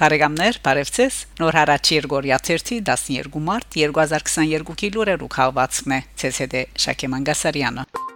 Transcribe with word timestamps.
Բարեկամներ, 0.00 0.58
բարևձեզ։ 0.64 1.16
Նոր 1.42 1.56
հարաճ 1.58 1.90
Երգորիա 1.92 2.38
12 2.48 2.80
մարտ 3.50 3.76
2022-ի 3.76 4.92
լուրերու 4.96 5.32
խաղվածքն 5.36 5.98
է 5.98 6.04
ՑՍԴ 6.30 6.62
Շակե 6.86 7.10
Մանգասարյանը։ 7.12 8.09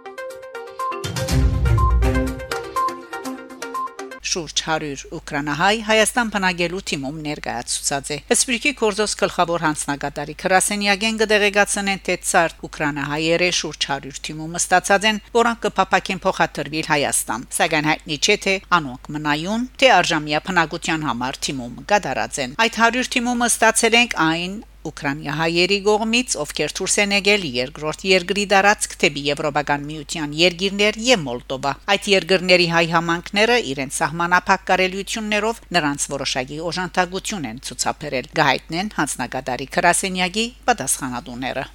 շուրջ 4.35 4.61
100 4.67 5.03
ուկրաինահայ 5.15 5.75
Հայաստան 5.87 6.31
բնագելու 6.33 6.81
թիմում 6.89 7.19
ներկայացուցած 7.25 8.09
է։ 8.15 8.17
Սպիրկի 8.35 8.73
կորզոս 8.81 9.13
գլխավոր 9.21 9.63
հանձնագետարի 9.65 10.35
Քրասենյագեն 10.43 11.19
կդեղեկացնեն 11.21 12.03
թե 12.09 12.17
ցարտ 12.29 12.65
ուկրաինահայերը 12.67 13.49
շուրջ 13.59 13.87
100 13.95 14.21
թիմում 14.27 14.59
ստացած 14.59 15.09
են, 15.11 15.21
որոնք 15.39 15.63
կփապակեն 15.65 16.23
փոխադրվել 16.25 16.91
Հայաստան։ 16.91 17.47
Սակայն 17.55 17.89
հայտնի 17.91 18.19
չէ 18.19 18.37
թե 18.45 18.55
անոնք 18.79 19.11
մնայուն 19.15 19.67
թե 19.79 19.91
արժամիա 19.95 20.45
բնագության 20.51 21.09
համար 21.09 21.41
թիմում 21.47 21.81
կդարած 21.95 22.39
են։ 22.45 22.55
Այդ 22.65 22.79
100 22.85 23.11
թիմում 23.15 23.45
ստացել 23.49 24.01
ենք 24.03 24.17
այն 24.29 24.63
ուկրաինահայերի 24.89 25.79
կողմից, 25.87 26.35
ովքեր 26.43 26.75
դուրս 26.79 26.95
են 27.05 27.15
եկել 27.15 27.47
երկրորդ 27.55 28.05
երկրի 28.09 28.45
դարածք 28.53 28.95
թեպի 29.05 29.23
Եվրոպական 29.29 29.87
միության 29.89 30.37
երկիրներ 30.41 30.99
եւ 31.07 31.25
Մոլդովա։ 31.25 31.73
Այդ 31.95 32.09
երկրների 32.15 32.69
հայ 32.75 32.85
համանքները 32.93 33.57
իրենց 33.73 33.99
սահմանափակ 34.03 34.69
կարելիություններով 34.69 35.65
նրանց 35.79 36.07
որոշակի 36.15 36.61
օժանդակություն 36.69 37.49
են 37.51 37.59
ցուցաբերել։ 37.69 38.31
Գայտնեն 38.41 38.95
հանձնագետարի 38.99 39.69
Քրասենյագի 39.75 40.47
պատասխանատուները։ 40.69 41.69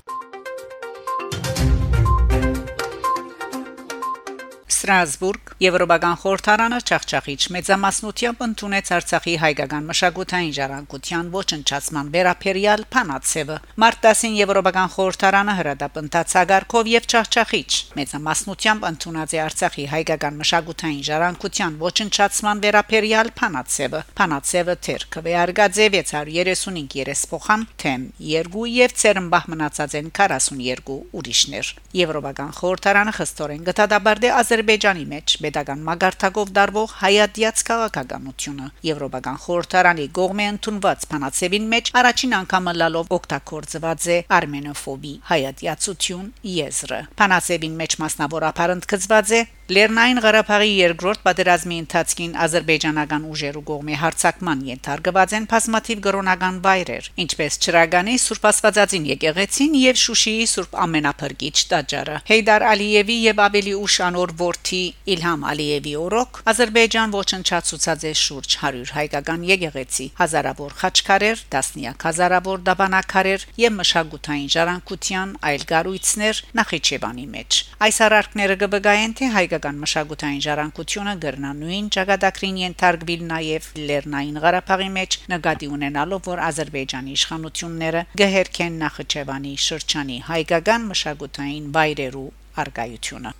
Ստրասբուրգ 4.80 5.50
Եվրոպական 5.60 6.14
խորհրդարանը 6.22 6.76
ճախճախիչ 6.88 7.40
մեծամասնությամբ 7.52 8.38
ընդունեց 8.46 8.90
Արցախի 8.96 9.32
հայկական 9.42 9.88
մշակութային 9.90 10.54
ժառանգության 10.56 11.26
ոչնչացման 11.34 12.06
վերապերյալ 12.14 12.84
փանացևը 12.94 13.56
Մարտասին 13.84 14.38
Եվրոպական 14.40 14.88
խորհրդարանը 14.94 15.56
հրադապընթաց 15.60 16.32
ագարքով 16.40 16.88
եւ 16.92 17.08
ճախճախիչ 17.12 17.70
մեծամասնությամբ 18.00 18.86
ընդունած 18.90 19.34
է 19.36 19.42
Արցախի 19.44 19.84
հայկական 19.92 20.40
մշակութային 20.40 21.04
ժառանգության 21.10 21.76
ոչնչացման 21.84 22.64
վերապերյալ 22.64 23.32
փանացևը 23.36 24.00
փանացևը 24.16 24.78
թերքը 24.88 25.24
վեարգաձև 25.28 25.98
635 26.00 26.98
երեսփոխան 27.00 27.68
թեմ 27.84 28.08
2 28.30 28.64
եւ 28.80 28.96
ծերմբահ 29.04 29.44
մնացած 29.52 29.98
են 30.00 30.10
42 30.22 30.98
ուրիշներ 31.20 31.74
Եվրոպական 32.00 32.52
խորհրդարանը 32.60 33.16
խստորեն 33.20 33.64
գտադաբարդե 33.66 34.28
Ադրբեջան 34.40 34.69
Ադրբեջանի 34.70 35.04
մեջ 35.10 35.32
pedagogan 35.42 35.80
մագարտակով 35.82 36.50
դարվող 36.54 36.92
հայատյաց 37.00 37.62
քաղաքականությունը 37.70 38.66
Եվրոպական 38.86 39.40
խորհրդարանի 39.44 40.04
գողմե 40.18 40.46
ընդունված 40.50 41.06
փանացեվին 41.10 41.66
մեջ 41.74 41.90
առաջին 42.00 42.36
անգամը 42.38 42.74
լալով 42.78 43.10
օգտագործված 43.18 44.06
է 44.14 44.18
արմենոֆոբի 44.38 45.14
հայատյացություն 45.30 46.28
եզրը 46.54 47.00
փանացեվին 47.18 47.74
մեջ 47.82 47.98
մասնավորապես 48.04 48.74
ընդգծված 48.78 49.34
է 49.34 49.42
Լեռնային 49.70 50.18
Ղարաբաղի 50.24 50.70
երկրորդ 50.74 51.20
պատերազմի 51.22 51.76
ընթացքին 51.80 52.32
ազերբայջանական 52.42 53.26
ուժերու 53.30 53.60
կողմի 53.68 53.98
հարձակման 54.00 54.62
ենթարկված 54.66 55.34
են 55.38 55.44
բազմաթիվ 55.52 56.00
գրոնական 56.06 56.56
վայրեր, 56.64 57.10
ինչպես 57.22 57.58
Չրագանի 57.60 58.14
Սուրբ 58.18 58.48
Աստվածածին 58.50 59.06
եկեղեցին 59.10 59.76
եւ 59.78 60.00
Շուշիի 60.02 60.48
Սուրբ 60.50 60.74
Ամենափրկիչ 60.86 61.54
տաճարը։ 61.70 62.16
Հեյդար 62.30 62.64
Ալիևի 62.70 63.18
եւ 63.30 63.42
ավելի 63.46 63.74
ուշ 63.78 63.94
անոր 64.10 64.34
որդի 64.42 64.82
Իլհամ 65.14 65.46
Ալիևի 65.54 65.94
օրոք 66.02 66.42
Ադրբեջան 66.50 67.14
ոչնչացուցած 67.14 68.08
է 68.10 68.12
շուրջ 68.26 68.58
100 68.58 68.92
հայկական 68.98 69.46
եկեղեցի, 69.54 70.08
հազարավոր 70.18 70.76
խաչքարեր, 70.82 71.46
դասնիակ 71.54 72.08
հազարավոր 72.10 72.66
դաբանակարեր 72.66 73.46
եւ 73.62 73.78
մշակութային 73.78 74.50
ժառանգության 74.58 75.38
այլ 75.50 75.64
գառույցներ 75.70 76.44
Նախիջևանի 76.58 77.26
մեջ։ 77.38 77.62
Այս 77.86 78.02
արարքները 78.10 78.60
կվգայեն 78.64 79.16
թե 79.20 79.32
հայկական 79.36 79.59
հայկական 79.60 79.80
մշակութային 79.84 80.42
ժառանգությունը 80.44 81.12
գրնանույն 81.20 81.88
ճակատագրին 81.92 82.60
ենթարկվել 82.60 83.24
նաև 83.28 83.66
Լեռնային 83.90 84.38
Ղարաբաղի 84.44 84.88
մեջ 84.96 85.16
նկատի 85.32 85.68
ունենալով 85.76 86.22
որ 86.30 86.42
Ադրբեջանի 86.48 87.12
իշխանությունները 87.20 88.02
գահերքեն 88.22 88.80
Նախիջևանի 88.80 89.54
շրջանի 89.68 90.18
հայկական 90.30 90.88
մշակութային 90.96 91.70
վայրերու 91.76 92.26
արգայությունը 92.64 93.32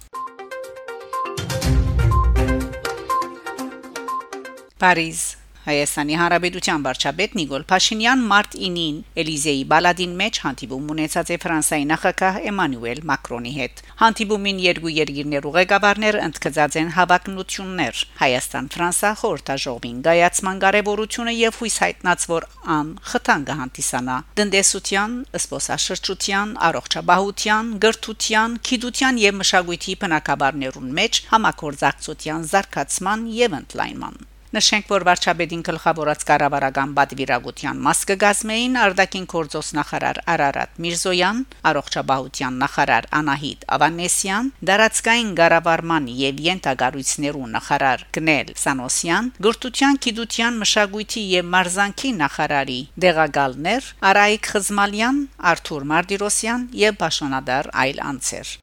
Փարիզ 4.81 5.40
Հայաստանի 5.71 6.17
Հանրապետության 6.19 6.85
վարչապետ 6.87 7.35
Նիկոլ 7.39 7.65
Փաշինյան 7.71 8.23
մարտ 8.31 8.55
9-ին 8.61 8.97
Էլիզեի 9.23 9.61
բալադին 9.71 10.15
մեջ 10.21 10.39
հանդիպում 10.45 10.89
ունեցած 10.95 11.29
է 11.31 11.37
Ֆրանսիայի 11.45 11.85
նախագահ 11.91 12.39
Էմանուել 12.51 13.03
Մակրոնի 13.11 13.53
հետ։ 13.61 13.83
Հանդիպումին 14.01 14.63
երկու 14.65 14.93
երկիրներու 14.97 15.53
ղեկավարներ 15.57 16.19
ընդգծած 16.25 16.79
են 16.81 16.91
հավակնություններ 16.97 18.01
Հայաստան-Ֆրանսա 18.21 19.13
խորհրդաժողովին 19.21 20.01
գայացման 20.09 20.63
կարևորությունը 20.65 21.35
եւ 21.39 21.61
հույս 21.61 21.77
հայտնած 21.85 22.27
որ 22.35 22.49
ան 22.81 22.91
խթան 23.11 23.47
կհանդիսանա 23.51 24.17
դնդեսության, 24.41 25.15
սփոսաշրջության, 25.45 26.57
առողջապահության, 26.71 27.71
գրթության, 27.87 28.59
քիդության 28.71 29.23
եւ 29.27 29.39
մշակույթի 29.45 29.97
բնակաբարներուն 30.03 30.93
մեջ 30.99 31.23
համակորձակցության 31.37 32.51
զարգացման 32.55 33.31
եւ 33.39 33.59
ընդլայնման 33.63 34.21
Նշենք, 34.51 34.89
որ 34.91 35.05
վարչապետին 35.07 35.61
գլխավորած 35.63 36.23
կառավարական 36.27 36.95
բադվիրագության 36.97 37.83
մաս 37.85 37.99
կգազմեին 38.11 38.79
Արդակին 38.83 39.27
կորձոս 39.31 39.69
նախարար 39.77 40.19
Արարատ 40.35 40.81
Միրզոյան, 40.83 41.45
առողջապահության 41.71 42.57
նախարար 42.63 43.07
Անահիտ 43.21 43.63
Ավանեսյան, 43.77 44.51
դարածքային 44.71 45.31
կառավարման 45.39 46.11
եւ 46.19 46.43
յենտագարույցներու 46.49 47.47
նախարար 47.55 48.05
Գնել 48.19 48.53
Սանոսյան, 48.65 49.31
Գորտության 49.47 50.03
գիտության 50.09 50.61
մշակույթի 50.65 51.25
եւ 51.37 51.49
մարզանքի 51.55 52.13
նախարարի 52.19 52.81
դեղագալներ 53.07 53.95
Արայիկ 54.11 54.51
Խզմալյան, 54.51 55.25
Արթուր 55.55 55.89
Մարտիրոսյան 55.95 56.69
եւ 56.83 57.01
Բաշոնադար 57.07 57.75
այլ 57.87 58.05
անձեր 58.11 58.55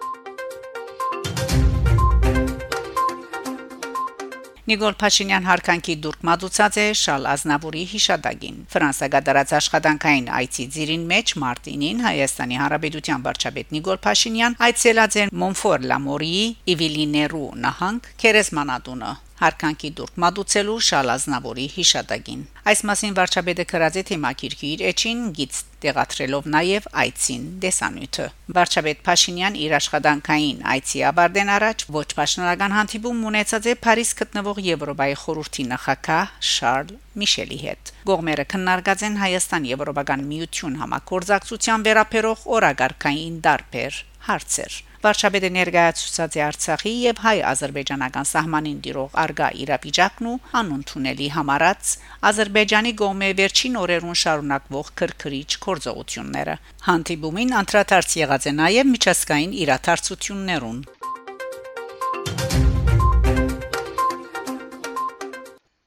Նիկոլ 4.68 4.96
Փաշինյան 5.00 5.46
հարկանքի 5.48 5.94
դուրք 6.04 6.24
մատուցած 6.28 6.78
է 6.82 6.84
Շալ 7.00 7.28
Ազնավուրի 7.34 7.84
հիշադակին։ 7.92 8.58
Ֆրանսա 8.74 9.08
գդարած 9.14 9.54
աշխատանքային 9.60 10.26
այցի 10.40 10.66
ծիրին 10.76 11.06
մեջ 11.12 11.32
Մարտինին 11.44 12.02
Հայաստանի 12.04 12.60
Հանրապետության 12.62 13.24
վարչապետ 13.28 13.72
Նիկոլ 13.78 14.02
Փաշինյան 14.08 14.58
այցելած 14.68 15.18
է 15.24 15.26
Մոնֆոր 15.46 15.88
Լամորի 15.94 16.34
Իվիլիներու 16.76 17.48
նահանգ 17.64 18.12
Քերեսմանատունը 18.26 19.14
հարկանքի 19.42 19.90
դուրք 19.98 20.20
մատուցելու 20.24 20.78
շալազնավորի 20.88 21.66
հիշատակին։ 21.78 22.44
Այս 22.68 22.80
մասին 22.90 23.18
վարչապետը 23.18 23.66
է 24.02 24.04
թեմակիրքի 24.10 24.70
իր 24.76 24.82
էջին 24.92 25.20
գից 25.38 25.60
տեղադրելով 25.84 26.48
նաև 26.54 26.88
այցին 27.04 27.44
դեսանյութը։ 27.64 28.26
Վարչապետ 28.58 29.04
Փաշինյան 29.08 29.58
իր 29.62 29.76
աշխատանքային 29.78 30.64
այցի 30.74 31.04
աբարդեն 31.12 31.52
առաջ 31.58 31.86
ոչ 31.98 32.08
պաշտոնական 32.18 32.76
հանդիպում 32.78 33.22
ունեցած 33.32 33.70
է 33.72 33.76
Փարիզ 33.86 34.12
գտնվող 34.22 34.62
Եվրոպայի 34.68 35.16
խորհրդի 35.22 35.68
նախագահ 35.72 36.34
Շարլ 36.58 36.92
Միշելի 37.22 37.60
հետ։ 37.68 37.94
Գողմերը 38.10 38.46
քննարկած 38.58 39.06
են 39.08 39.16
Հայաստան 39.22 39.70
Եվրոպական 39.72 40.28
միություն 40.34 40.78
համակորձակցության 40.82 41.88
վերապերող 41.88 42.46
օրագարկային 42.58 43.42
դարբեր 43.48 44.04
հարցեր։ 44.28 44.74
Վարշավեդը 44.98 45.50
ներկայացուցած 45.56 46.36
է 46.38 46.42
Արցախի 46.44 46.92
եւ 47.04 47.20
հայ-ադրբեջանական 47.24 48.28
սահմանին 48.28 48.80
դիրող 48.88 49.14
արգա 49.24 49.50
իրավիճակն 49.64 50.30
ու 50.32 50.34
անընդունելի 50.62 51.28
համարած 51.38 51.92
Ադրբեջանի 52.30 52.94
գոմե 53.02 53.30
վերջին 53.38 53.78
օրերուն 53.84 54.20
շարունակվող 54.24 54.92
քրքրիչ 55.02 55.50
կորձողությունները։ 55.68 56.58
Հանդիպումին 56.88 57.56
անդրադարձ 57.62 58.18
եղած 58.26 58.50
է 58.52 58.54
նաեւ 58.58 58.92
միջազգային 58.98 59.58
իրադարձություններուն։ 59.64 60.80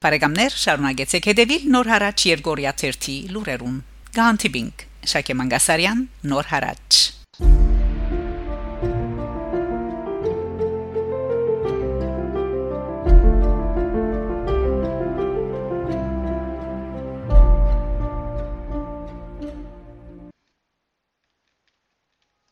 Բարեկամներ, 0.01 0.53
շարունակեցեք 0.65 1.27
հետևել 1.29 1.65
Նոր 1.75 1.93
հարաճ 1.93 2.27
Երգորիա 2.31 2.73
1-ի 2.79 3.17
լուրերուն։ 3.35 3.79
Գանտիբինգ 4.17 4.85
Շակե 5.13 5.37
Մանգասարյան, 5.37 6.05
Նոր 6.31 6.53
հարաճ 6.55 7.10